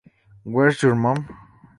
[0.41, 1.29] Where's your mom?